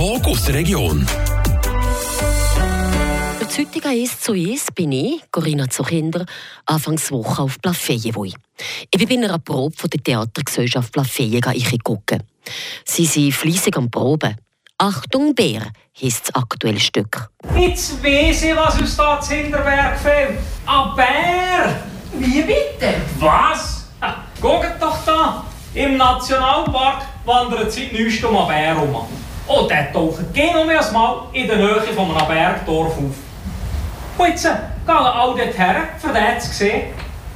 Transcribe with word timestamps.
Talk 0.00 0.28
aus 0.28 0.44
der 0.46 0.54
Region. 0.54 1.06
Das 3.38 3.58
heutige 3.58 3.86
1 3.86 4.20
zu 4.22 4.32
1 4.32 4.68
bin 4.74 4.92
ich, 4.92 5.20
Corinna 5.30 5.68
Zuchinder, 5.68 6.24
Anfangswoche 6.64 7.42
auf 7.42 7.60
Plafeyenwui. 7.60 8.32
Ich 8.90 8.98
bin 8.98 9.20
bei 9.20 9.26
einer 9.26 9.38
Probe 9.38 9.76
von 9.76 9.90
der 9.90 10.02
Theatergesellschaft 10.02 10.90
Plafeyen 10.90 11.42
gucken. 11.84 12.22
Sie 12.86 13.04
sind 13.04 13.34
fleissig 13.34 13.76
am 13.76 13.90
Proben. 13.90 14.36
Achtung 14.78 15.34
Bär 15.34 15.70
heisst 16.00 16.28
das 16.28 16.34
aktuelle 16.34 16.80
Stück. 16.80 17.28
Jetzt 17.54 18.02
weiss 18.02 18.42
ich, 18.42 18.56
was 18.56 18.80
uns 18.80 18.96
da 18.96 19.20
zu 19.20 19.34
Hinterberg 19.34 19.98
fehlt. 19.98 20.38
Ein 20.64 20.96
Bär! 20.96 21.82
Wie 22.14 22.40
bitte? 22.40 22.94
Was? 23.18 23.84
Ha, 24.00 24.24
Guckt 24.40 24.80
doch 24.80 25.04
da! 25.04 25.44
Im 25.74 25.98
Nationalpark 25.98 27.02
wandert 27.26 27.70
seit 27.70 27.92
neuestem 27.92 28.34
ein 28.34 28.48
Bär 28.48 28.74
rum. 28.76 29.19
Und 29.50 29.68
der 29.68 29.92
taucht 29.92 30.32
genau 30.32 30.62
ein 30.62 30.92
Mal 30.92 31.28
in 31.32 31.48
der 31.48 31.56
Nähe 31.56 31.80
von 31.80 32.14
einem 32.14 32.28
Bergdorf 32.28 32.96
auf. 32.96 33.14
Und 34.18 34.28
jetzt 34.28 34.44
äh, 34.44 34.50
gehen 34.86 34.94
alle 34.94 35.44
dort 35.44 35.58
her, 35.58 35.88
für 35.98 36.12
den 36.12 36.40
zu 36.40 36.52
sehen. 36.52 36.82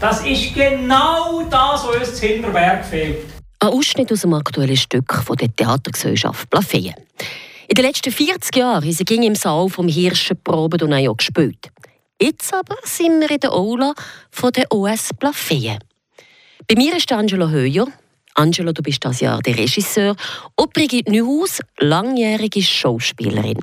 Das 0.00 0.24
ist 0.24 0.55
genau 0.55 1.42
das, 1.42 1.84
was 1.84 1.96
uns 1.96 2.14
zu 2.14 2.27
Hinterberg 2.27 2.84
fehlt. 2.84 3.24
Ein 3.58 3.69
Ausschnitt 3.70 4.12
aus 4.12 4.20
dem 4.20 4.32
aktuellen 4.34 4.77
Stück 4.77 5.12
von 5.12 5.36
der 5.36 5.55
Theatergesellschaft 5.56 6.48
Plafeyen. 6.50 6.95
In 7.66 7.74
den 7.74 7.84
letzten 7.84 8.12
40 8.12 8.55
Jahren 8.55 8.92
sie 8.92 9.05
im 9.16 9.34
Saal 9.34 9.69
vom 9.69 9.88
Hirschenproben 9.88 10.83
und 10.83 10.92
auch 10.92 11.16
gespielt. 11.16 11.70
Jetzt 12.22 12.55
aber 12.55 12.77
sind 12.84 13.20
wir 13.22 13.30
in 13.30 13.41
der 13.41 13.52
Aula 13.52 13.92
von 14.30 14.52
der 14.52 14.70
OS 14.70 15.10
Plafeyen. 15.19 15.78
Bei 16.69 16.77
mir 16.77 16.96
ist 16.96 17.10
Angelo 17.10 17.48
Höyer. 17.48 17.86
Angelo, 18.34 18.73
du 18.73 18.83
bist 18.83 19.05
das 19.05 19.20
Jahr 19.20 19.41
der 19.41 19.56
Regisseur. 19.56 20.16
Und 20.56 20.73
Brigitte 20.73 21.11
Neuhaus, 21.12 21.61
langjährige 21.79 22.62
Schauspielerin. 22.62 23.61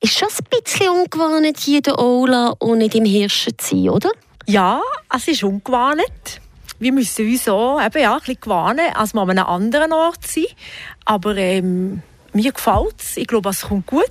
Ist 0.00 0.18
schon 0.18 0.28
ein 0.28 0.62
bisschen 0.62 0.88
ungewohnt, 0.88 1.58
hier 1.58 1.78
in 1.78 1.82
der 1.82 1.98
Aula 1.98 2.54
und 2.58 2.78
nicht 2.78 2.94
im 2.94 3.04
Hirschen 3.04 3.58
zu 3.58 3.76
sein, 3.76 3.88
oder? 3.88 4.10
Ja, 4.46 4.80
es 5.14 5.28
ist 5.28 5.44
ungewohnt. 5.44 6.40
Wir 6.78 6.92
müssen 6.92 7.28
uns 7.28 7.48
auch 7.48 7.80
eben, 7.80 8.02
ja, 8.02 8.14
ein 8.14 8.18
bisschen 8.20 8.40
gewöhnen, 8.40 8.94
als 8.94 9.14
wir 9.14 9.20
an 9.20 9.30
einem 9.30 9.46
anderen 9.46 9.92
Ort 9.92 10.26
sind. 10.26 10.48
Aber 11.04 11.36
ähm, 11.36 12.02
mir 12.32 12.52
gefällt 12.52 13.00
es. 13.00 13.16
Ich 13.16 13.26
glaube, 13.26 13.50
es 13.50 13.62
kommt 13.62 13.86
gut. 13.86 14.10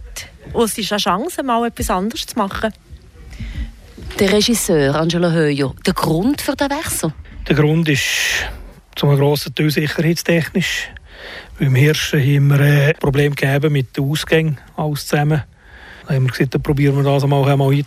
Und 0.53 0.63
es 0.63 0.77
ist 0.77 0.91
eine 0.91 0.99
Chance, 0.99 1.43
mal 1.43 1.65
etwas 1.67 1.89
anderes 1.89 2.25
zu 2.25 2.37
machen. 2.37 2.73
Der 4.19 4.31
Regisseur 4.31 4.95
Angelo 4.95 5.31
Höyer, 5.31 5.73
der 5.85 5.93
Grund 5.93 6.41
für 6.41 6.55
den 6.55 6.69
Wechsel? 6.69 7.13
Der 7.47 7.55
Grund 7.55 7.89
ist 7.89 8.45
zum 8.95 9.15
grossen 9.15 9.53
Teil 9.55 9.69
sicherheitstechnisch. 9.69 10.89
Beim 11.59 11.75
Hirschen 11.75 12.19
haben 12.19 12.47
wir 12.49 12.59
ein 12.59 12.95
Problem 12.99 13.35
gegeben 13.35 13.73
mit 13.73 13.95
den 13.95 14.09
Ausgängen, 14.09 14.57
alles 14.75 15.07
zusammen. 15.07 15.43
Da 16.07 16.15
haben 16.15 16.23
wir 16.23 16.31
gesagt, 16.31 16.55
dann 16.55 16.61
probieren 16.61 16.95
wir 16.97 17.03
das 17.03 17.25
mal, 17.25 17.55
mal 17.55 17.73
in 17.73 17.85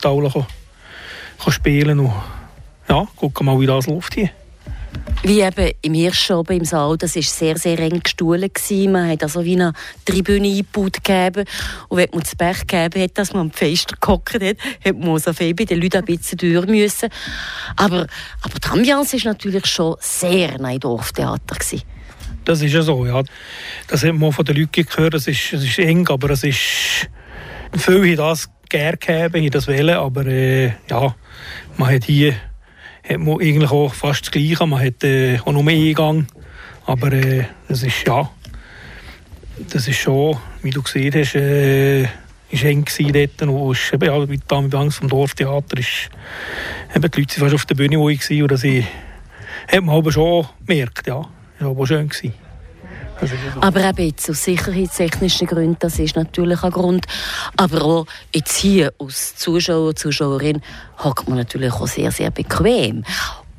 spielen 1.53 2.01
und 2.01 2.13
ja, 2.89 3.07
gucken 3.17 3.47
mal, 3.47 3.59
wie 3.61 3.67
das 3.67 3.87
läuft 3.87 4.15
hier. 4.15 4.31
Wie 5.23 5.41
eben 5.41 5.73
im 5.81 5.95
Hirschschoben 5.95 6.59
im 6.59 6.65
Saal, 6.67 6.99
das 6.99 7.17
war 7.17 7.23
sehr, 7.23 7.57
sehr 7.57 7.79
eng 7.79 8.03
gestuhlt. 8.03 8.61
Man 8.89 9.09
hat 9.09 9.23
also 9.23 9.43
wie 9.43 9.55
eine 9.55 9.73
Tribüne 10.05 10.49
eingebaut 10.49 11.03
gegeben. 11.03 11.47
Und 11.89 11.99
wenn 11.99 12.11
man 12.13 12.21
das 12.21 12.37
Pech 12.37 12.67
gegeben 12.67 13.03
hat, 13.03 13.17
dass 13.17 13.33
man 13.33 13.43
am 13.43 13.51
Fenster 13.51 13.97
gehockt 13.99 14.35
hat, 14.35 14.57
hat 14.85 14.99
man 14.99 15.19
so 15.19 15.33
viel 15.33 15.55
bei 15.55 15.65
den 15.65 15.81
Leuten 15.81 15.97
ein 15.97 16.05
bisschen 16.05 16.37
durch 16.37 16.67
müssen. 16.67 17.09
Aber, 17.77 18.07
aber 18.43 18.59
die 18.63 18.69
Ambiance 18.69 19.17
war 19.25 19.33
natürlich 19.33 19.67
schon 19.67 19.97
sehr 19.99 20.63
ein 20.63 20.79
Dorftheater. 20.79 21.55
Gewesen. 21.55 21.83
Das 22.45 22.61
ist 22.61 22.73
ja 22.73 22.83
so, 22.83 23.07
ja. 23.07 23.23
Das 23.89 24.05
hat 24.05 24.15
man 24.15 24.31
von 24.31 24.45
den 24.45 24.57
Leuten 24.57 24.85
gehört, 24.85 25.15
es 25.15 25.27
ist, 25.27 25.53
es 25.55 25.65
ist 25.65 25.79
eng, 25.79 26.07
aber 26.09 26.31
es 26.31 26.45
ist... 26.45 27.09
Viele 27.77 28.01
haben 28.01 28.17
das 28.17 28.51
gerne 28.69 28.97
gegeben, 28.99 29.43
haben 29.43 29.51
das 29.51 29.67
wollen, 29.67 29.91
aber 29.91 30.27
äh, 30.27 30.73
ja, 30.89 31.15
man 31.77 31.95
hat 31.95 32.05
hier 32.05 32.35
hat 33.09 33.19
man 33.19 33.41
eigentlich 33.41 33.71
auch 33.71 33.93
fast 33.93 34.23
das 34.23 34.31
Gleiche. 34.31 34.67
Man 34.67 34.85
hat 34.85 35.05
äh, 35.05 35.39
auch 35.39 35.53
nur 35.53 35.67
Eingang. 35.69 36.27
Aber 36.87 37.13
äh, 37.13 37.45
das 37.69 37.83
ist 37.83 38.07
ja, 38.07 38.31
das 39.71 39.89
ist 39.89 39.99
schon, 39.99 40.37
wie 40.63 40.71
du 40.71 40.83
gesehen 40.83 41.15
hast, 41.15 41.35
äh, 41.35 42.03
ist 42.03 42.65
eng 42.65 42.85
dort. 42.85 43.43
Und 43.43 43.73
ist, 43.73 43.93
eben, 43.93 44.05
ja, 44.05 44.29
wie 44.29 44.39
die 44.39 44.77
Angst 44.77 44.99
vom 44.99 45.09
Dorftheater 45.09 45.79
ist, 45.79 46.11
eben, 46.95 47.11
die 47.11 47.21
Leute 47.21 47.41
waren 47.41 47.51
fast 47.51 47.55
auf 47.55 47.67
der 47.67 47.75
Bühne, 47.75 47.99
wo 47.99 48.09
ich 48.09 48.29
war. 48.31 48.43
Und 48.43 48.53
das 48.53 48.65
hat 48.65 49.83
man 49.83 49.97
aber 49.97 50.13
schon 50.13 50.47
gemerkt, 50.67 51.07
ja. 51.07 51.23
Das 51.59 51.67
war 51.67 51.71
aber 51.71 51.87
schön. 51.87 52.09
Gewesen. 52.09 52.44
Aber 53.61 53.89
eben 53.89 54.07
jetzt 54.07 54.29
aus 54.31 54.45
sicherheitstechnischen 54.45 55.47
Gründen, 55.47 55.77
das 55.79 55.99
ist 55.99 56.17
natürlich 56.17 56.63
ein 56.63 56.71
Grund. 56.71 57.07
Aber 57.57 57.83
auch 57.83 58.07
jetzt 58.35 58.57
hier 58.57 58.93
als 58.99 59.37
Zuschauer, 59.37 59.95
Zuschauerin, 59.95 60.61
hockt 60.99 61.29
man 61.29 61.39
natürlich 61.39 61.73
auch 61.73 61.87
sehr, 61.87 62.11
sehr 62.11 62.31
bequem. 62.31 63.05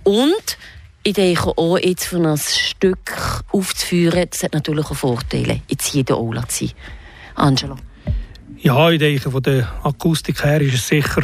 Und 0.03 0.57
ich 1.03 1.13
denke 1.13 1.57
auch, 1.57 1.77
jetzt 1.77 2.05
von 2.07 2.25
ein 2.25 2.37
Stück 2.37 3.43
aufzuführen, 3.51 4.25
das 4.29 4.43
hat 4.43 4.53
natürlich 4.53 4.85
auch 4.85 4.95
Vorteile, 4.95 5.61
jetzt 5.67 5.87
hier 5.87 5.99
in 5.99 6.05
der 6.05 6.15
Aula 6.15 6.47
zu 6.47 6.65
sein. 6.65 6.75
Angelo? 7.35 7.75
Ja, 8.57 8.89
ich 8.89 8.99
denke, 8.99 9.29
von 9.29 9.43
der 9.43 9.71
Akustik 9.83 10.43
her 10.43 10.61
ist 10.61 10.73
es 10.73 10.87
sicher, 10.87 11.21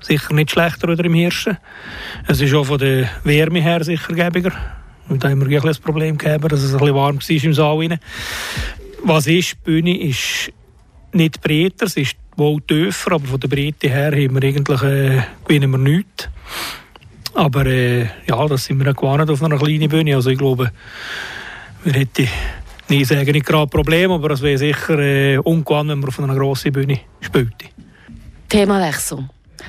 sicher 0.00 0.32
nicht 0.32 0.50
schlechter 0.50 0.88
oder 0.88 1.04
im 1.04 1.12
Hirschen. 1.12 1.58
Es 2.26 2.40
ist 2.40 2.54
auch 2.54 2.64
von 2.64 2.78
der 2.78 3.10
Wärme 3.24 3.60
her 3.60 3.84
sicher 3.84 4.14
gäbiger. 4.14 4.52
Und 5.10 5.24
da 5.24 5.28
haben 5.28 5.48
wir 5.48 5.64
ein 5.64 5.76
Problem 5.82 6.16
gehabt, 6.16 6.50
dass 6.50 6.62
es 6.62 6.72
ein 6.72 6.80
warm 6.80 7.18
war 7.18 7.30
im 7.30 7.52
Saal. 7.52 7.78
Rein. 7.78 7.98
Was 9.02 9.26
ist, 9.26 9.52
die 9.52 9.56
Bühne 9.64 9.98
ist 9.98 10.52
nicht 11.12 11.40
breiter, 11.40 11.86
es 11.86 11.96
ist 11.96 12.16
wohl 12.36 12.60
tiefer, 12.62 13.12
aber 13.12 13.26
von 13.26 13.40
der 13.40 13.48
Breite 13.48 13.88
her 13.88 14.12
haben 14.12 14.40
wir 14.40 14.48
eigentlich, 14.48 14.82
äh, 14.82 15.22
gewinnen 15.44 15.70
wir 15.72 15.78
nichts. 15.78 16.28
Aber 17.34 17.66
äh, 17.66 18.06
ja, 18.26 18.46
das 18.46 18.64
sind 18.64 18.78
wir 18.78 18.90
auch 18.90 18.96
gewohnt 18.96 19.28
auf 19.28 19.42
einer 19.42 19.58
kleinen 19.58 19.88
Bühne. 19.88 20.14
Also 20.14 20.30
ich 20.30 20.38
glaube, 20.38 20.70
wir 21.84 21.92
hätten 21.92 22.28
nicht 22.88 23.06
sagen, 23.06 23.32
nicht 23.32 23.46
gerade 23.46 23.68
Probleme, 23.68 24.14
aber 24.14 24.30
es 24.30 24.42
wäre 24.42 24.58
sicher 24.58 24.98
äh, 24.98 25.38
ungewohnt, 25.38 25.90
wenn 25.90 26.00
man 26.00 26.08
auf 26.08 26.20
einer 26.20 26.34
grossen 26.34 26.72
Bühne 26.72 27.00
spielt. 27.20 27.54
Themawechsel. 28.48 29.28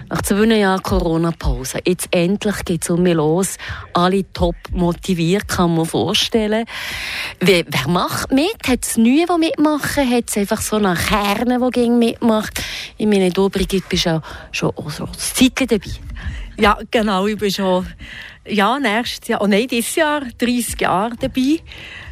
Nach 0.10 0.22
zwei 0.22 0.44
Jahren 0.46 0.82
Corona-Pause. 0.82 1.80
Jetzt 1.86 2.08
endlich 2.12 2.66
geht 2.66 2.84
es 2.84 2.90
um 2.90 3.04
mich 3.04 3.14
los. 3.14 3.58
Alle 3.94 4.32
top 4.34 4.56
motiviert, 4.72 5.48
kann 5.48 5.76
man 5.76 5.86
vorstellen. 5.86 6.66
Wer, 7.40 7.64
wer 7.68 7.88
macht 7.88 8.32
mit? 8.32 8.58
Hat 8.68 8.84
es 8.84 8.98
nie, 8.98 9.26
die 9.26 9.38
mitmachen? 9.38 10.10
Hat 10.10 10.30
es 10.30 10.38
einfach 10.38 10.62
so 10.62 10.78
eine 10.78 10.96
Kerne, 10.96 11.60
die 11.72 11.90
mitmacht? 11.90 12.62
Ich 12.98 13.08
meine, 13.08 13.30
du, 13.30 13.50
Brigitte, 13.50 13.86
bist 13.88 14.08
auch 14.08 14.22
schon 14.52 14.72
oh, 14.76 14.90
so 14.90 15.08
Zeitchen 15.08 15.68
dabei. 15.68 15.92
Ja, 16.58 16.78
genau. 16.90 17.28
Ich 17.28 17.38
bin 17.38 17.52
schon 17.52 17.88
ja, 18.48 18.80
nächstes 18.80 19.28
Jahr, 19.28 19.42
oh 19.42 19.48
nein, 19.48 19.68
dieses 19.68 19.96
Jahr 19.96 20.22
30 20.22 20.80
Jahre 20.82 21.16
dabei. 21.20 21.60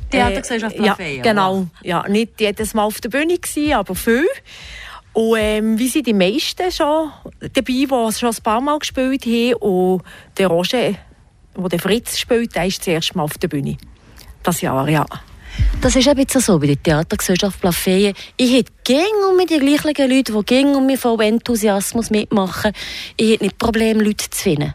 Theatergesellschaft 0.09 0.75
äh, 0.75 0.85
ja, 0.85 0.95
Genau. 1.21 1.67
Ja, 1.83 2.07
nicht 2.07 2.39
jedes 2.39 2.73
Mal 2.73 2.83
auf 2.83 2.99
der 3.01 3.09
Bühne 3.09 3.37
gewesen, 3.37 3.73
aber 3.73 3.95
viel. 3.95 4.27
Und 5.13 5.37
ähm, 5.39 5.79
wie 5.79 5.87
sind 5.87 6.07
die 6.07 6.13
meisten 6.13 6.71
schon 6.71 7.11
dabei, 7.39 7.63
die 7.65 7.87
schon 7.87 8.29
ein 8.29 8.43
paar 8.43 8.61
Mal 8.61 8.79
gespielt 8.79 9.25
haben. 9.25 9.53
Und 9.55 10.03
der 10.37 10.47
Roger, 10.47 10.95
der 11.57 11.69
der 11.69 11.79
Fritz 11.79 12.17
spielt, 12.17 12.55
der 12.55 12.65
ist 12.65 12.79
das 12.79 12.87
erste 12.87 13.17
Mal 13.17 13.23
auf 13.23 13.37
der 13.37 13.47
Bühne. 13.47 13.77
Das 14.43 14.61
Jahr, 14.61 14.87
ja. 14.87 15.05
Das 15.81 15.95
ist 15.95 16.07
ein 16.07 16.15
bisschen 16.15 16.41
so 16.41 16.59
bei 16.59 16.67
der 16.67 16.81
Theatergesellschaft 16.81 17.59
Plafeyen. 17.59 18.13
Ich 18.37 18.53
hätte 18.53 18.71
gerne 18.83 19.35
mit 19.35 19.49
den 19.49 19.59
gleichen 19.59 20.09
Leuten, 20.09 20.37
die 20.37 20.45
gerne 20.45 20.77
um 20.77 20.85
mich 20.85 20.99
voll 20.99 21.21
Enthusiasmus 21.21 22.09
mitmachen. 22.09 22.71
Ich 23.17 23.31
hätte 23.31 23.45
nicht 23.45 23.57
Probleme, 23.57 24.03
Leute 24.03 24.29
zu 24.29 24.41
finden. 24.41 24.73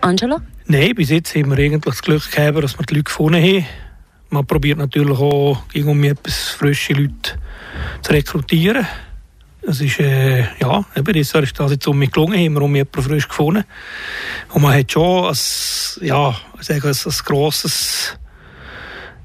Angela? 0.00 0.40
Nein, 0.66 0.94
bis 0.94 1.10
jetzt 1.10 1.34
haben 1.34 1.50
wir 1.50 1.58
eigentlich 1.58 1.82
das 1.82 2.02
Glück 2.02 2.30
gehabt, 2.30 2.62
dass 2.62 2.78
wir 2.78 2.86
die 2.86 2.94
Leute 2.94 3.04
gefunden 3.04 3.42
haben. 3.42 3.66
Man 4.30 4.46
probiert 4.46 4.78
natürlich 4.78 5.18
auch, 5.18 5.62
um 5.74 6.04
etwas 6.04 6.48
frische 6.48 6.92
Leute 6.92 7.38
zu 8.02 8.12
rekrutieren. 8.12 8.86
Es 9.68 9.80
ist, 9.80 9.98
äh, 9.98 10.44
ja, 10.60 10.84
eben, 10.94 11.16
ist 11.16 11.34
das 11.34 11.70
jetzt 11.72 11.88
um 11.88 11.98
mich 11.98 12.12
gelungen, 12.12 12.38
haben 12.38 12.56
um 12.62 12.76
jemanden 12.76 13.02
frisch 13.02 13.26
gefunden. 13.26 13.64
Und 14.52 14.62
man 14.62 14.78
hat 14.78 14.92
schon 14.92 15.24
ein, 15.24 16.06
ja, 16.06 16.34
sagen, 16.60 16.82
ein, 16.84 16.94
ein 16.94 17.14
grosses 17.24 18.16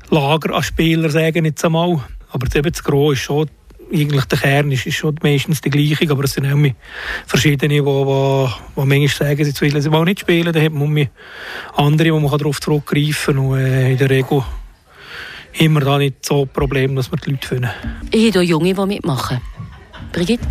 Lager 0.09 0.55
an 0.55 0.63
Spielern, 0.63 1.11
sagen 1.11 1.45
jetzt 1.45 1.63
einmal. 1.63 2.03
Aber 2.31 2.47
eben 2.55 2.71
das 2.71 2.83
Gros 2.83 3.13
ist 3.13 3.19
schon, 3.21 3.49
eigentlich 3.93 4.25
der 4.25 4.39
Kern 4.39 4.71
ist, 4.71 4.88
ist 4.88 4.95
schon 4.95 5.15
meistens 5.21 5.61
die 5.61 5.69
gleiche, 5.69 6.09
aber 6.09 6.23
es 6.23 6.33
sind 6.33 6.51
auch 6.51 6.57
verschiedene, 7.27 7.75
die, 7.75 7.81
die, 7.81 7.83
die 7.83 8.85
manchmal 8.88 9.07
sagen, 9.07 9.45
sie 9.45 9.61
wollen 9.61 9.81
sie 9.81 10.05
nicht 10.05 10.19
spielen, 10.21 10.51
dann 10.51 10.63
hat 10.63 10.71
man 10.71 11.09
andere, 11.75 12.13
wo 12.13 12.19
man 12.19 12.38
darauf 12.38 12.59
zurückgreifen 12.59 13.35
kann 13.35 13.45
und 13.45 13.59
äh, 13.59 13.91
in 13.91 13.97
der 13.97 14.09
Regel 14.09 14.43
wir 15.53 15.81
da 15.81 15.97
nicht 15.97 16.25
so 16.25 16.43
ein 16.43 16.47
Problem, 16.47 16.95
dass 16.95 17.11
wir 17.11 17.17
die 17.17 17.31
Leute 17.31 17.47
finden. 17.47 17.69
Ich 18.11 18.27
habe 18.27 18.39
hier 18.39 18.49
Junge, 18.49 18.73
die 18.73 18.85
mitmachen. 18.85 19.41
Brigitte? 20.11 20.45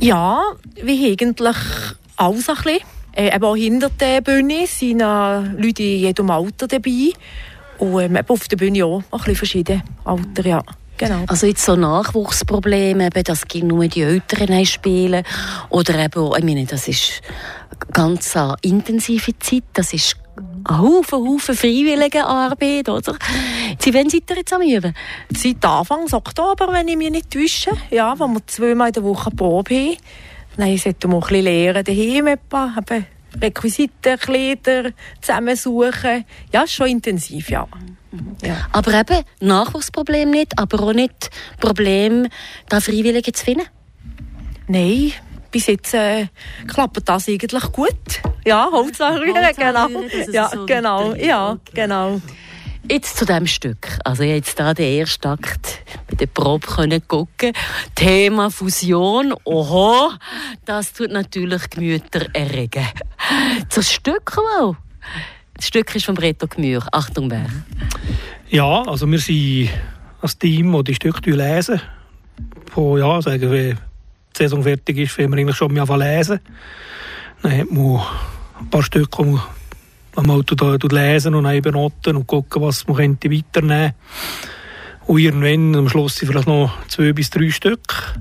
Ja, 0.00 0.40
wie 0.82 1.12
eigentlich 1.12 1.56
alles 2.16 2.48
ein 2.48 2.54
bisschen. 2.56 2.80
Äh, 3.16 3.34
eben 3.34 3.44
auch 3.44 3.56
hinter 3.56 3.90
der 3.90 4.20
Bühne 4.20 4.66
sind 4.66 5.00
äh, 5.00 5.40
Leute 5.40 5.82
in 5.82 6.00
jedem 6.00 6.30
Alter 6.30 6.66
dabei. 6.66 7.12
Und 7.78 8.00
ähm, 8.00 8.18
auf 8.26 8.48
der 8.48 8.56
Bühne 8.56 8.84
auch 8.84 8.98
ein 8.98 9.18
bisschen 9.18 9.36
verschiedene 9.36 9.82
Alter, 10.04 10.46
ja. 10.46 10.62
genau. 10.96 11.24
Also 11.26 11.46
jetzt 11.46 11.64
so 11.64 11.76
Nachwuchsprobleme, 11.76 13.06
eben, 13.06 13.24
dass 13.24 13.42
nur 13.62 13.86
die 13.88 14.02
Eltern 14.02 14.64
spielen 14.64 15.24
oder 15.70 15.98
eben, 15.98 16.32
ich 16.36 16.44
meine, 16.44 16.66
das 16.66 16.88
ist 16.88 17.20
ganz 17.92 18.36
eine 18.36 18.56
intensive 18.62 19.38
Zeit, 19.38 19.64
das 19.72 19.92
ist 19.92 20.16
Haufen, 20.68 21.18
Haufen 21.28 21.54
freiwillige 21.54 22.24
Arbeit, 22.24 22.88
oder? 22.88 23.16
Sie, 23.78 23.92
wann 23.92 24.08
seid 24.08 24.30
ihr 24.30 24.36
jetzt 24.36 24.52
am 24.52 24.62
Üben? 24.62 24.94
Seit 25.36 25.64
Anfang 25.64 26.10
Oktober, 26.12 26.72
wenn 26.72 26.88
ich 26.88 26.96
mich 26.96 27.10
nicht 27.10 27.30
täusche, 27.30 27.70
ja, 27.90 28.18
wo 28.18 28.26
wir 28.28 28.46
zweimal 28.46 28.88
in 28.88 28.94
der 28.94 29.04
Woche 29.04 29.30
Probe 29.30 29.74
haben. 29.74 29.96
Dann 30.56 30.76
sollten 30.78 31.10
wir 31.10 31.16
ein 31.16 31.20
bisschen 31.20 31.44
lernen, 31.44 31.84
daheim 31.84 32.26
etwa, 32.28 32.74
Requisiten, 33.40 34.18
Kleider 34.18 34.90
zusammensuchen. 35.20 36.24
Ja, 36.52 36.62
ist 36.62 36.72
schon 36.72 36.88
intensiv, 36.88 37.50
ja. 37.50 37.66
ja. 38.42 38.68
Aber 38.72 38.94
eben, 38.94 39.24
Nachwuchsproblem 39.40 40.30
nicht, 40.30 40.58
aber 40.58 40.82
auch 40.84 40.92
nicht 40.92 41.30
Problem, 41.60 42.28
da 42.68 42.80
Freiwillige 42.80 43.32
zu 43.32 43.44
finden? 43.44 43.66
Nein, 44.68 45.12
bis 45.54 45.68
jetzt 45.68 45.94
äh, 45.94 46.26
klappt 46.66 47.08
das 47.08 47.28
eigentlich 47.28 47.62
gut. 47.70 48.20
Ja, 48.44 48.68
Hauptsache 48.72 49.20
genau. 49.56 49.88
Ja, 50.32 50.50
so 50.52 50.66
genau, 50.66 51.14
ja, 51.14 51.52
okay. 51.52 51.70
genau. 51.74 52.20
Jetzt 52.90 53.16
zu 53.16 53.24
dem 53.24 53.46
Stück. 53.46 53.96
Also 54.04 54.24
jetzt 54.24 54.58
da 54.58 54.74
den 54.74 54.98
ersten 54.98 55.28
Akt 55.28 55.84
bei 56.10 56.16
der 56.16 56.26
Probe 56.26 56.66
können 56.66 57.06
gucken. 57.06 57.52
Thema 57.94 58.50
Fusion. 58.50 59.32
Oho, 59.44 60.10
das 60.64 60.92
tut 60.92 61.12
natürlich 61.12 61.70
Gemüter 61.70 62.26
erregen. 62.32 62.88
Zum 63.68 63.84
Stück 63.84 64.36
mal. 64.36 64.76
Das 65.54 65.68
Stück 65.68 65.94
ist 65.94 66.06
von 66.06 66.16
Breto 66.16 66.48
Gemür. 66.48 66.84
Achtung, 66.90 67.30
wer? 67.30 67.46
Ja, 68.48 68.82
also 68.82 69.08
wir 69.08 69.20
sind 69.20 69.70
als 70.20 70.36
Team, 70.36 70.72
das 70.72 70.82
die 70.82 70.94
Stücke 70.96 71.30
lesen. 71.30 71.80
Von, 72.72 72.98
ja, 72.98 73.22
sagen 73.22 73.52
wir, 73.52 73.76
die 74.38 74.42
Saison 74.42 74.62
fertig 74.62 74.98
ist, 74.98 75.18
wenn 75.18 75.30
wir 75.30 75.38
eigentlich 75.38 75.56
schon 75.56 75.72
mal 75.72 75.98
lesen. 75.98 76.40
Dann 77.42 77.58
hat 77.58 77.70
man 77.70 78.02
ein 78.60 78.70
paar 78.70 78.82
Stücke, 78.82 79.24
die 79.24 79.38
man 80.16 80.30
Auto 80.30 80.88
lesen 80.88 81.34
und 81.34 81.46
eben 81.46 81.72
noten 81.72 82.16
und 82.16 82.26
gucken, 82.26 82.62
was 82.62 82.86
man 82.86 82.96
könnte 82.96 83.30
weiternehmen 83.30 83.92
könnte. 83.92 83.94
Und 85.06 85.18
irgendwann, 85.18 85.76
am 85.76 85.88
Schluss 85.88 86.16
sind 86.16 86.28
vielleicht 86.28 86.48
noch 86.48 86.72
zwei 86.88 87.12
bis 87.12 87.30
drei 87.30 87.50
Stück. 87.50 88.14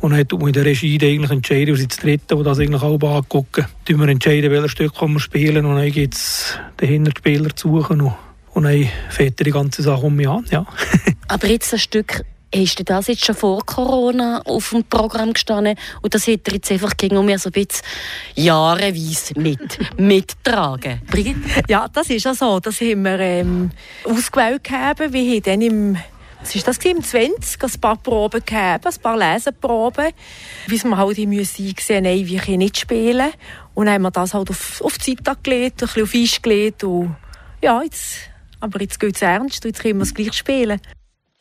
Und 0.00 0.12
dann 0.12 0.28
tut 0.28 0.38
man 0.38 0.48
in 0.48 0.54
der 0.54 0.64
Regie 0.64 0.98
eigentlich 1.02 1.30
entscheiden, 1.30 1.68
wir 1.68 1.76
sind 1.76 1.90
das 1.90 1.98
Dritte, 1.98 2.36
die 2.36 2.42
das 2.42 2.58
eigentlich 2.60 2.82
auch 2.82 3.02
angucken. 3.02 3.66
Dann 3.84 3.98
wir 3.98 4.08
entscheiden, 4.08 4.50
welches 4.50 4.70
Stück 4.70 4.92
wir 5.00 5.20
spielen 5.20 5.66
und 5.66 5.76
dann 5.76 5.90
geht 5.90 6.14
es 6.14 6.56
den 6.80 7.10
Spieler 7.16 7.54
zu 7.54 7.68
suchen 7.68 8.00
und, 8.02 8.12
und 8.54 8.62
dann 8.62 8.88
fährt 9.10 9.44
die 9.44 9.50
ganze 9.50 9.82
Sache 9.82 10.06
um 10.06 10.14
mich 10.14 10.28
an. 10.28 10.44
Ja. 10.50 10.66
Aber 11.26 11.48
jetzt 11.48 11.72
das 11.72 11.82
Stück 11.82 12.24
ist 12.50 12.88
das 12.88 13.08
jetzt 13.08 13.24
schon 13.24 13.34
vor 13.34 13.64
Corona 13.64 14.40
auf 14.42 14.70
dem 14.70 14.84
Programm 14.84 15.32
gestanden 15.32 15.76
und 16.02 16.14
das 16.14 16.26
hat 16.26 16.46
er 16.46 16.54
jetzt 16.54 16.70
einfach 16.72 16.96
gegen 16.96 17.24
mir 17.24 17.38
so 17.38 17.50
ein 17.50 17.52
bisschen 17.52 17.84
jahreweise 18.34 19.38
mit, 19.38 19.78
mittragen? 19.98 21.02
Brigitte? 21.10 21.40
Ja, 21.68 21.88
das 21.92 22.10
ist 22.10 22.24
ja 22.24 22.34
so. 22.34 22.58
Das 22.60 22.80
haben 22.80 23.02
wir 23.02 23.18
ähm, 23.18 23.70
ausgewählt 24.04 24.64
gehabt. 24.64 25.12
Wir 25.12 25.34
haben 25.36 25.42
dann 25.42 25.62
im 25.62 25.98
was 26.40 26.54
war 26.54 26.62
das? 26.62 26.78
Im 26.84 27.02
20 27.02 27.62
ein 27.62 27.80
paar 27.80 27.96
Proben 27.96 28.40
gegeben, 28.40 28.80
ein 28.84 29.02
paar 29.02 29.16
Leseproben. 29.16 30.12
Wie 30.68 30.82
wir 30.84 30.96
halt 30.96 31.18
müssen 31.18 31.74
sehen, 31.78 32.04
nein, 32.04 32.26
wir 32.26 32.40
können 32.40 32.58
nicht 32.58 32.78
spielen. 32.78 33.32
Und 33.74 33.86
dann 33.86 33.94
haben 33.94 34.02
wir 34.02 34.10
das 34.12 34.34
halt 34.34 34.48
auf, 34.50 34.80
auf 34.80 34.98
die 34.98 35.16
Zeit 35.16 35.42
gelegt, 35.42 35.82
ein 35.82 35.88
bisschen 35.88 36.02
auf 36.04 36.14
Eis 36.14 36.40
gelegt. 36.40 36.84
Und 36.84 37.16
ja, 37.60 37.82
jetzt, 37.82 38.30
aber 38.60 38.80
jetzt 38.80 39.00
geht 39.00 39.16
es 39.16 39.22
ernst 39.22 39.64
jetzt 39.64 39.80
können 39.80 39.98
wir 39.98 40.04
es 40.04 40.14
gleich 40.14 40.32
spielen. 40.32 40.80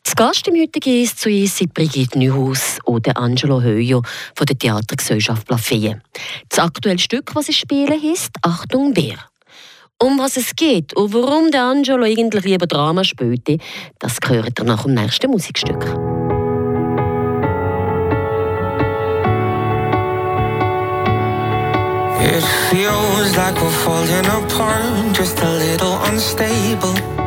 Das 0.08 0.16
Gast 0.16 0.48
im 0.48 0.56
heutigen 0.56 1.04
ist 1.04 1.20
zu 1.20 1.28
uns 1.28 1.58
sind 1.58 1.74
Brigitte 1.74 2.18
Neuhaus 2.18 2.78
oder 2.86 3.18
Angelo 3.18 3.62
Höjo 3.62 4.04
von 4.36 4.46
der 4.46 4.58
Theatergesellschaft 4.58 5.46
Plafeyen. 5.46 6.02
Das 6.48 6.60
aktuelle 6.60 6.98
Stück, 6.98 7.30
das 7.36 7.48
sie 7.48 7.54
spielen, 7.54 8.02
heißt 8.02 8.32
Achtung 8.42 8.94
Bär. 8.94 9.18
Um 10.02 10.18
was 10.18 10.38
es 10.38 10.56
geht 10.56 10.96
und 10.96 11.14
warum 11.14 11.52
der 11.52 11.64
Angelo 11.64 12.06
eigentlich 12.06 12.46
lieber 12.46 12.68
Drama 12.68 13.04
spielte, 13.04 13.58
das 14.00 14.22
gehört 14.22 14.58
ihr 14.58 14.64
nach 14.64 14.84
dem 14.84 14.94
nächsten 14.94 15.30
Musikstück. 15.30 15.84
It 22.24 22.44
feels 22.70 23.36
like 23.36 23.56
we're 23.62 23.70
falling 23.84 24.26
apart, 24.26 25.18
just 25.18 25.38
a 25.42 25.52
little 25.58 26.00
unstable. 26.10 27.27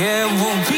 eu 0.00 0.30
vou 0.36 0.69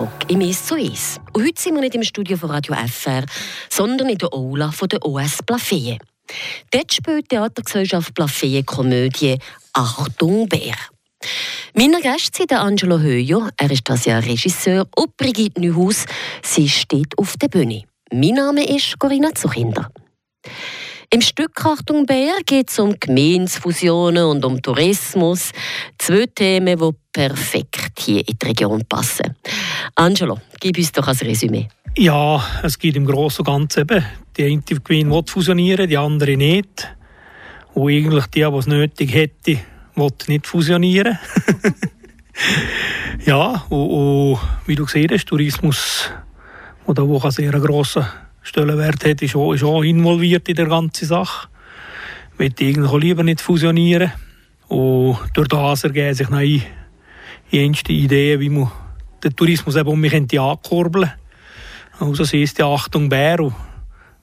zurück 0.00 0.30
im 0.30 0.40
«Es 0.40 0.64
zu 0.64 0.76
Es». 0.76 1.20
Und 1.34 1.46
heute 1.46 1.60
sind 1.60 1.74
wir 1.74 1.82
nicht 1.82 1.94
im 1.94 2.02
Studio 2.02 2.38
von 2.38 2.50
Radio 2.50 2.74
FR, 2.74 3.22
sondern 3.68 4.08
in 4.08 4.16
der 4.16 4.32
Aula 4.32 4.70
von 4.70 4.88
der 4.88 5.04
OS 5.04 5.42
Plafeye. 5.44 5.98
Dort 6.70 6.92
spielt 6.94 7.24
die 7.24 7.36
Theatergesellschaft 7.36 8.14
Plafeye 8.14 8.62
Komödie 8.62 9.36
«Achtung 9.74 10.48
Bär». 10.48 10.74
Meine 11.74 12.00
Gäste 12.00 12.38
sind 12.38 12.52
Angelo 12.52 12.98
Höjo, 12.98 13.48
er 13.58 13.70
ist 13.70 13.86
das 13.90 14.06
Jahr 14.06 14.24
Regisseur, 14.24 14.88
und 14.96 15.14
Brigitte 15.18 15.60
Neuhaus, 15.60 16.06
sie 16.42 16.68
steht 16.68 17.18
auf 17.18 17.36
der 17.36 17.48
Bühne. 17.48 17.82
Mein 18.10 18.34
Name 18.34 18.64
ist 18.74 18.98
Corinna 18.98 19.34
Zuchinder. 19.34 19.90
Im 21.12 21.22
Stück 21.22 21.66
Achtung 21.66 22.06
Bär 22.06 22.36
geht 22.46 22.70
es 22.70 22.78
um 22.78 22.94
Gemeinsfusionen 23.00 24.26
und 24.26 24.44
um 24.44 24.62
Tourismus. 24.62 25.50
Zwei 25.98 26.26
Themen, 26.26 26.78
die 26.78 26.90
perfekt 27.12 27.98
hier 27.98 28.20
in 28.28 28.38
die 28.40 28.46
Region 28.46 28.84
passen. 28.88 29.34
Angelo, 29.96 30.38
gib 30.60 30.78
uns 30.78 30.92
doch 30.92 31.08
ein 31.08 31.16
Resümee. 31.16 31.66
Ja, 31.98 32.40
es 32.62 32.78
geht 32.78 32.94
im 32.94 33.06
Großen 33.06 33.44
und 33.44 33.52
Ganzen 33.52 33.80
eben. 33.80 34.04
Die 34.36 34.44
eine 34.44 34.60
Gemeinde 34.60 35.10
will 35.10 35.24
fusionieren, 35.26 35.88
die 35.88 35.98
andere 35.98 36.36
nicht. 36.36 36.94
Und 37.74 37.90
eigentlich 37.90 38.26
die, 38.26 38.44
die 38.48 38.56
es 38.56 38.68
nötig 38.68 39.12
hätte, 39.12 39.58
will 39.96 40.12
nicht 40.28 40.46
fusionieren. 40.46 41.18
ja, 43.26 43.64
und, 43.68 43.90
und, 43.90 44.38
wie 44.64 44.76
du 44.76 44.84
gesehen 44.84 45.10
hast, 45.10 45.26
Tourismus, 45.26 46.08
der 46.86 47.02
auch 47.02 47.24
einen 47.24 47.32
sehr 47.32 47.50
grossen 47.50 48.06
Stellenwert 48.42 49.04
hat, 49.04 49.22
ist 49.22 49.36
auch, 49.36 49.52
ist 49.52 49.64
auch 49.64 49.82
involviert 49.82 50.48
in 50.48 50.56
der 50.56 50.66
ganzen 50.66 51.06
Sache. 51.06 51.48
Möchte 52.38 52.64
eigentlich 52.64 52.92
lieber 52.92 53.22
nicht 53.22 53.40
fusionieren. 53.40 54.12
Und 54.68 55.18
durch 55.34 55.48
das 55.48 55.84
ergeben 55.84 56.14
sich 56.14 56.28
neue 56.30 56.62
jenste 57.50 57.92
Ideen, 57.92 58.40
wie 58.40 58.48
man 58.48 58.70
den 59.22 59.36
Tourismus 59.36 59.76
eben 59.76 59.88
um 59.88 60.00
mich 60.00 60.14
ankurbeln 60.14 61.10
könnte. 61.10 61.20
Also 61.98 62.22
es 62.22 62.32
ist 62.32 62.58
die 62.58 62.62
Achtung 62.62 63.08
Bär. 63.08 63.40
Und 63.40 63.54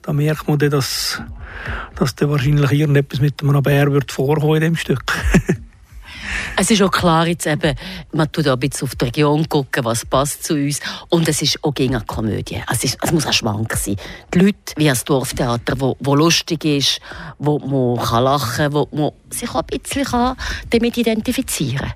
da 0.01 0.13
merkt 0.13 0.47
man 0.47 0.57
dann, 0.57 0.71
dass, 0.71 1.21
dass 1.95 2.15
da 2.15 2.29
wahrscheinlich 2.29 2.71
irgendetwas 2.71 3.19
mit 3.19 3.43
einem 3.43 3.61
Bär 3.61 3.91
wird 3.91 4.11
vorkommen 4.11 4.55
in 4.55 4.61
dem 4.61 4.75
Stück. 4.75 5.03
Es 6.59 6.71
ist 6.71 6.81
auch 6.81 6.89
klar, 6.89 7.27
jetzt 7.27 7.45
eben, 7.45 7.75
man 8.13 8.31
tut 8.31 8.47
ein 8.47 8.59
bisschen 8.59 8.87
auf 8.87 8.95
die 8.95 9.05
Region 9.05 9.47
gucken, 9.47 9.85
was 9.85 10.03
passt 10.05 10.43
zu 10.43 10.55
uns. 10.55 10.79
Und 11.09 11.27
es 11.27 11.43
ist 11.43 11.63
auch 11.63 11.71
gegen 11.71 11.95
eine 11.95 12.03
Komödie. 12.03 12.63
Es, 12.71 12.83
ist, 12.83 12.97
es 12.99 13.11
muss 13.11 13.27
auch 13.27 13.33
schwank 13.33 13.73
sein. 13.73 13.95
Die 14.33 14.39
Leute, 14.39 14.73
wie 14.75 14.89
ein 14.89 14.97
Dorftheater, 15.05 15.79
wo, 15.79 15.95
wo 15.99 16.15
lustig 16.15 16.65
ist, 16.65 16.99
wo 17.37 17.59
man 17.59 18.03
kann 18.03 18.23
lachen 18.23 18.55
kann, 18.55 18.73
wo 18.73 18.87
man 18.91 19.11
sich 19.29 19.49
auch 19.51 19.61
ein 19.61 19.79
bisschen 19.79 20.05
kann 20.05 20.35
damit 20.71 20.97
identifizieren 20.97 21.77
kann. 21.77 21.93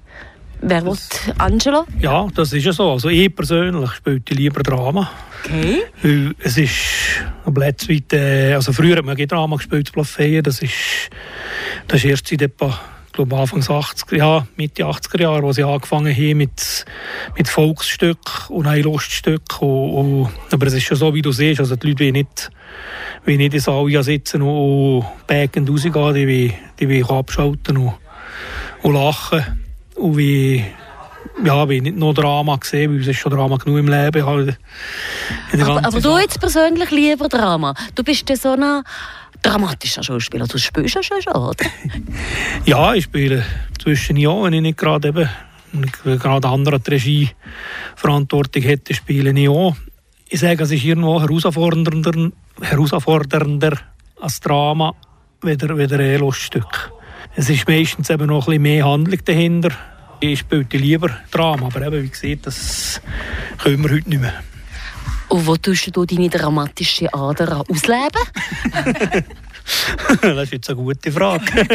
Wer 0.62 0.86
will? 0.86 0.98
Angelo? 1.39 1.88
Ja, 2.00 2.27
das 2.36 2.53
ist 2.53 2.63
ja 2.63 2.72
so. 2.72 2.91
Also 2.91 3.10
ich 3.10 3.36
persönlich 3.36 3.91
spiele 3.94 4.22
lieber 4.30 4.62
Drama. 4.62 5.10
Okay. 5.44 5.82
Weil 6.03 6.36
es 6.38 6.56
ist 6.56 6.75
Blätzweit, 7.48 8.13
äh, 8.13 8.53
also 8.53 8.72
früher 8.72 8.98
hat 8.98 9.06
man 9.06 9.18
Drama 9.18 9.56
gespielt, 9.56 9.91
das 10.46 10.62
ist, 10.62 11.10
das 11.88 12.03
ist 12.03 12.06
erst 12.06 12.27
seit 12.27 12.44
etwa 12.44 12.80
ich 13.12 13.13
glaube 13.13 13.36
Anfang 13.36 13.60
80er, 13.60 14.15
ja, 14.15 14.48
Mitte 14.56 14.86
80er 14.86 15.22
Jahre, 15.22 15.44
wo 15.44 15.51
sie 15.51 15.63
angefangen 15.63 16.15
haben 16.15 16.38
mit, 16.38 16.86
mit 17.38 17.50
Volksstück 17.50 18.50
und 18.50 18.68
ein 18.68 18.84
Luststück. 18.84 19.62
Und, 19.62 19.94
und, 19.94 20.30
aber 20.50 20.68
es 20.68 20.75
ist 20.75 20.84
schon 20.84 20.96
so, 20.96 21.13
wie 21.13 21.22
du 21.22 21.34
siehst, 21.34 21.60
also 21.60 21.75
die 21.75 21.88
Leute 21.88 22.06
wollen 22.06 22.13
nicht, 22.13 22.51
wollen 23.25 23.38
nicht 23.39 23.53
in 23.53 23.60
Saal 23.60 24.01
sitzen 24.01 24.41
und, 24.41 25.06
backen 25.27 25.68
rausgehen, 25.68 26.13
die 26.13 26.25
wollen, 26.25 26.53
die 26.80 26.89
wollen 26.89 27.20
abschalten 27.20 27.75
und, 27.75 27.94
und 28.82 28.94
lachen. 28.94 29.60
Und 29.96 30.15
wie, 30.15 30.63
ja, 31.44 31.68
wie 31.68 31.82
nicht 31.82 31.98
nur 31.98 32.13
Drama 32.13 32.56
gesehen, 32.56 32.94
weil 32.94 33.01
es 33.01 33.08
ist 33.08 33.18
schon 33.18 33.34
Drama 33.34 33.58
genug 33.58 33.80
im 33.80 33.89
Leben. 33.89 34.25
Halt, 34.25 34.58
aber, 35.60 35.84
aber 35.86 36.00
du 36.00 36.18
jetzt 36.18 36.39
persönlich 36.39 36.91
lieber 36.91 37.27
Drama. 37.27 37.74
Du 37.94 38.06
bist 38.06 38.32
so 38.41 38.53
ein 38.53 38.84
dramatischer 39.41 40.03
Schauspieler. 40.03 40.48
Du 40.48 40.57
spielst 40.57 40.95
ja 40.95 41.03
schon, 41.03 41.33
oder? 41.33 41.65
ja, 42.65 42.93
ich 42.93 43.05
spiele 43.05 43.43
zwischen 43.81 44.17
Jahren, 44.17 44.45
wenn 44.45 44.53
ich 44.53 44.62
nicht 44.62 44.77
gerade 44.77 45.10
eben 45.10 45.29
gerade 46.03 46.48
andere 46.48 46.81
Regie 46.86 47.29
Verantwortung 47.95 48.63
hätte, 48.63 48.93
spiele 48.93 49.31
ich 49.39 49.50
auch. 49.50 49.75
Ich 50.29 50.39
sage, 50.39 50.63
es 50.63 50.71
ist 50.71 50.83
irgendwo 50.83 51.21
herausfordernder, 51.21 52.31
herausfordernder 52.62 53.77
als 54.19 54.39
Drama, 54.39 54.93
weder, 55.41 55.77
weder 55.77 56.00
ein 56.00 56.19
Luststück. 56.19 56.91
Es 57.36 57.50
ist 57.50 57.67
meistens 57.67 58.10
eben 58.10 58.27
noch 58.27 58.43
ein 58.43 58.45
bisschen 58.45 58.62
mehr 58.62 58.86
Handlung 58.86 59.19
dahinter. 59.24 59.71
Ich 60.19 60.39
spiele 60.39 60.65
lieber 60.71 61.10
Drama, 61.31 61.67
aber 61.67 61.88
eben, 61.88 62.03
wie 62.03 62.10
gesagt, 62.10 62.48
das 62.48 63.01
können 63.57 63.83
wir 63.83 63.91
heute 63.91 64.10
nicht 64.10 64.21
mehr. 64.21 64.43
Und 65.31 65.47
wo 65.47 65.55
tust 65.55 65.95
du 65.95 66.05
deine 66.05 66.27
dramatische 66.27 67.13
Ader 67.13 67.63
ausleben? 67.69 68.21
das 70.21 70.43
ist 70.43 70.51
jetzt 70.51 70.69
eine 70.69 70.75
gute 70.75 71.09
Frage. 71.09 71.45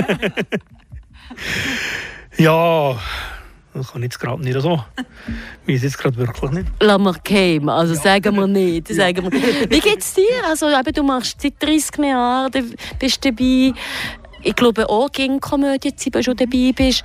ja, 2.36 2.98
das 3.72 3.92
kann 3.92 4.02
ich 4.02 4.08
jetzt 4.08 4.18
gerade 4.18 4.42
nicht 4.42 4.60
so. 4.60 4.84
Ich 5.66 5.75
weiß 5.75 5.82
jetzt 5.84 5.96
gerade 5.96 6.18
wirklich 6.18 6.50
nicht. 6.50 6.66
Lass 6.80 6.98
mal 6.98 7.14
gehen, 7.25 7.70
also 7.70 7.94
ja. 7.94 8.00
sagen 8.00 8.36
wir 8.36 8.46
nicht. 8.46 8.88
Sagen 8.94 9.32
wir. 9.32 9.70
Wie 9.70 9.80
geht 9.80 10.00
es 10.00 10.12
dir? 10.12 10.44
Also, 10.46 10.68
eben, 10.68 10.92
du 10.92 11.02
machst 11.02 11.40
seit 11.40 11.54
30 11.58 11.96
Jahren, 12.04 12.52
du 12.52 12.62
bist 12.98 13.25
dabei. 13.25 13.72
Ich 14.47 14.55
glaube 14.55 14.88
auch 14.88 15.11
gegen 15.11 15.41
Komödie, 15.41 15.93
wenn 16.05 16.12
du 16.12 16.23
schon 16.23 16.37
dabei 16.37 16.71
bist. 16.73 17.03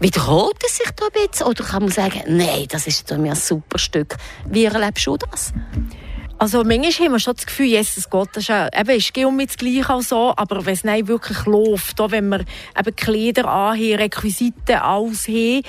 Wiederholt 0.00 0.56
es 0.66 0.78
sich 0.78 0.90
da 0.96 1.06
ein 1.06 1.28
bisschen? 1.28 1.46
Oder 1.46 1.62
kann 1.62 1.84
man 1.84 1.92
sagen, 1.92 2.20
nein, 2.26 2.66
das 2.68 2.88
ist 2.88 3.12
ein 3.12 3.32
super 3.36 3.78
Stück. 3.78 4.16
Wie 4.46 4.64
erlebst 4.64 5.06
du 5.06 5.16
das? 5.16 5.52
Also 6.36 6.64
manchmal 6.64 7.06
haben 7.06 7.12
wir 7.12 7.20
schon 7.20 7.36
das 7.36 7.46
Gefühl, 7.46 7.66
Jesus 7.66 8.10
Gott, 8.10 8.30
das 8.32 8.48
ist, 8.48 8.50
eben, 8.50 8.90
ist 8.90 9.16
um 9.18 9.38
das 9.38 9.56
Gleiche 9.56 9.88
auch 9.88 10.00
so, 10.00 10.34
aber 10.36 10.66
wenn 10.66 10.72
es 10.72 10.82
nicht 10.82 11.06
wirklich 11.06 11.44
läuft, 11.44 12.00
auch 12.00 12.10
wenn 12.10 12.28
wir 12.28 12.40
eben 12.40 12.96
Kleider 12.96 13.46
anhaben, 13.46 13.94
Requisiten, 13.94 14.74
alles 14.74 15.28
haben, 15.28 15.62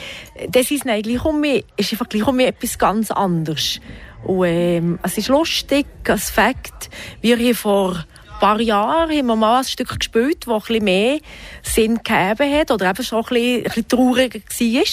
das 0.49 0.71
ist 0.71 0.85
nicht 0.85 1.03
gleich 1.03 1.23
um 1.23 1.39
mich, 1.39 1.65
ist 1.77 1.91
einfach 1.91 2.09
gleich 2.09 2.25
um 2.25 2.35
mich 2.35 2.47
etwas 2.47 2.79
ganz 2.79 3.11
anderes. 3.11 3.79
Und 4.23 4.45
ähm, 4.45 4.99
es 5.03 5.19
ist 5.19 5.27
lustig, 5.27 5.85
als 6.07 6.31
Fakt, 6.31 6.89
wir 7.21 7.37
hier 7.37 7.55
vor 7.55 8.05
paar 8.41 8.59
Jahren 8.59 9.09
haben 9.11 9.27
wir 9.27 9.35
mal 9.35 9.59
ein 9.59 9.63
Stück 9.63 9.99
gespielt, 9.99 10.47
das 10.47 10.69
ein 10.69 10.83
mehr 10.83 11.19
Sinn 11.61 11.95
gegeben 11.95 12.51
hat 12.51 12.71
oder 12.71 12.89
eben 12.89 13.03
schon 13.03 13.19
ein 13.19 13.25
bisschen, 13.25 13.71
ein 13.75 13.87
trauriger 13.87 14.39
war, 14.39 14.83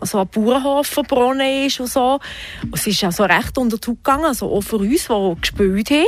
was 0.00 0.10
so 0.10 0.18
ein 0.18 0.28
Bauernhof 0.28 0.86
verbrannt 0.88 1.40
ist 1.40 1.78
und 1.78 1.86
so. 1.86 2.18
Es 2.74 2.86
ist 2.86 3.04
also 3.04 3.22
recht 3.22 3.56
unter 3.56 3.78
den 3.78 3.94
gegangen, 3.94 4.24
also 4.24 4.52
auch 4.52 4.60
für 4.60 4.78
uns, 4.78 5.06
die 5.06 5.40
gespielt 5.40 5.90
haben. 5.90 6.06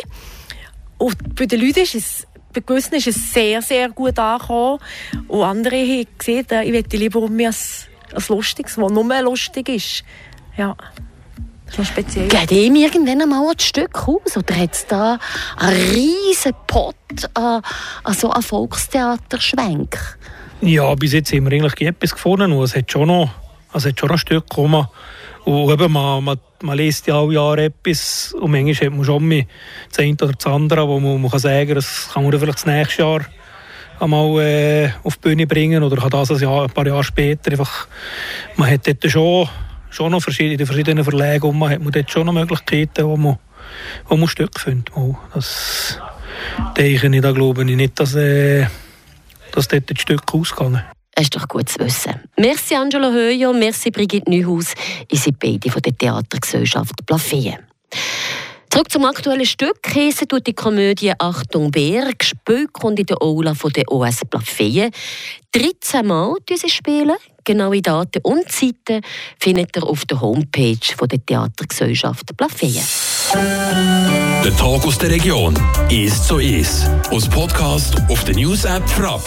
Und 0.98 1.36
bei 1.36 1.46
den 1.46 1.60
Leuten 1.60 1.80
ist 1.80 1.94
es 1.94 2.26
bei 2.52 2.62
gewissen 2.62 2.94
ist 2.94 3.06
es 3.06 3.32
sehr, 3.32 3.62
sehr 3.62 3.90
gut 3.90 4.18
angekommen. 4.18 4.80
Und 5.28 5.42
andere 5.42 5.76
haben 5.76 6.06
gesehen, 6.18 6.46
ich 6.64 6.72
möchte 6.72 6.96
lieber 6.96 7.20
um 7.20 7.36
mir 7.36 7.50
ein, 7.50 8.24
Lustiges, 8.28 8.74
das 8.74 8.90
nur 8.90 9.22
lustig 9.22 9.68
ist. 9.68 10.02
Ja. 10.56 10.74
Schon 11.74 11.84
speziell. 11.84 12.28
Geht 12.28 12.50
ihm 12.50 12.74
irgendwann 12.76 13.22
einmal 13.22 13.50
ein 13.50 13.58
Stück 13.58 14.08
aus? 14.08 14.36
Oder 14.36 14.56
hat 14.56 14.74
es 14.74 14.86
da 14.86 15.18
einen 15.56 15.90
riesen 15.90 16.52
Pot 16.66 16.94
an, 17.34 17.62
an 18.04 18.14
so 18.14 18.30
einem 18.30 18.42
Volkstheaterschwenk? 18.42 20.18
Ja, 20.60 20.94
bis 20.94 21.12
jetzt 21.12 21.32
haben 21.32 21.48
wir 21.48 21.52
eigentlich 21.52 21.88
etwas 21.88 22.12
gefunden. 22.12 22.52
Und 22.52 22.64
es 22.64 22.74
hat 22.74 22.90
schon 22.90 23.08
noch, 23.08 23.30
es 23.74 23.86
hat 23.86 23.98
schon 23.98 24.10
ein 24.10 24.18
Stück 24.18 24.48
gekommen. 24.48 24.86
Und 25.44 25.70
eben, 25.70 25.92
man, 25.92 26.24
man, 26.24 26.38
man 26.62 26.76
liest 26.76 27.06
ja 27.06 27.18
alle 27.18 27.34
Jahre 27.34 27.64
etwas 27.64 28.34
und 28.34 28.50
manchmal 28.50 28.74
hat 28.74 28.96
man 28.96 29.04
schon 29.04 29.24
mehr 29.24 29.44
das 29.88 29.98
eine 30.00 30.12
oder 30.12 30.32
das 30.32 30.46
andere, 30.46 30.86
wo 30.86 31.00
man, 31.00 31.22
man 31.22 31.30
kann 31.30 31.40
sagen, 31.40 31.74
das 31.74 32.10
kann 32.12 32.22
man 32.22 32.38
vielleicht 32.38 32.58
das 32.58 32.66
nächste 32.66 33.02
Jahr 33.02 33.20
einmal 33.98 34.40
äh, 34.42 34.90
auf 35.04 35.16
die 35.16 35.28
Bühne 35.28 35.46
bringen 35.46 35.82
oder 35.82 35.96
kann 35.96 36.10
das 36.10 36.30
ein, 36.30 36.38
Jahr, 36.38 36.64
ein 36.64 36.70
paar 36.70 36.86
Jahre 36.86 37.04
später 37.04 37.50
einfach, 37.50 37.88
man 38.56 38.70
hat 38.70 38.86
dort 38.86 39.10
schon 39.10 39.48
schon 39.90 40.12
noch 40.12 40.22
verschiedene, 40.22 40.66
verschiedene 40.66 41.04
Verlage 41.04 41.46
und 41.46 41.58
man 41.58 41.70
hat 41.70 41.80
man 41.80 41.92
dort 41.92 42.10
schon 42.10 42.26
noch 42.26 42.32
Möglichkeiten, 42.32 43.04
wo 43.06 43.16
man, 43.16 43.38
wo 44.08 44.16
man 44.16 44.28
Stück 44.28 44.58
findet. 44.58 44.92
Das 45.34 45.98
denke 46.76 47.14
ich, 47.14 47.22
da 47.22 47.32
glaube 47.32 47.62
ich 47.68 47.76
nicht, 47.76 47.98
dass, 47.98 48.14
äh, 48.14 48.66
dass 49.52 49.68
dort 49.68 49.90
das 49.90 50.00
Stück 50.00 50.22
ausgegangen 50.32 50.82
das 51.18 51.24
ist 51.24 51.34
doch 51.34 51.48
gut 51.48 51.68
zu 51.68 51.80
wissen. 51.80 52.14
Merci 52.36 52.76
Angelo 52.76 53.10
Höjo, 53.10 53.52
merci 53.52 53.90
Brigitte 53.90 54.30
Neuhaus. 54.30 54.72
Ich 55.10 55.20
sind 55.20 55.36
beide 55.40 55.68
von 55.68 55.82
der 55.82 55.98
Theatergesellschaft 55.98 57.04
Plafeye. 57.04 57.58
Zurück 58.70 58.90
zum 58.90 59.04
aktuellen 59.06 59.46
Stück. 59.46 59.82
Käse 59.82 60.28
tut 60.28 60.46
die 60.46 60.52
Komödie 60.52 61.12
Achtung 61.18 61.70
Bär. 61.70 62.12
Gespielt 62.16 62.72
kommt 62.72 62.98
in 62.98 63.06
der 63.06 63.20
Aula 63.22 63.54
der 63.54 63.90
OS 63.90 64.20
Plafeye. 64.28 64.90
13 65.52 66.06
Mal 66.06 66.34
sie 66.54 66.68
spielen. 66.68 67.16
Genaue 67.44 67.80
Daten 67.80 68.20
und 68.22 68.50
Zeiten 68.52 69.00
findet 69.40 69.74
ihr 69.76 69.84
auf 69.84 70.04
der 70.04 70.20
Homepage 70.20 70.76
der 70.76 71.26
Theatergesellschaft 71.26 72.36
Plafeye. 72.36 72.82
Der 74.44 74.56
Tag 74.56 74.86
aus 74.86 74.98
der 74.98 75.10
Region 75.10 75.54
ist 75.90 76.24
so 76.24 76.38
ist. 76.38 76.86
Aus 77.10 77.28
Podcast 77.28 77.96
auf 78.08 78.22
der 78.24 78.34
News 78.34 78.64
App 78.64 78.88
Frapp. 78.88 79.22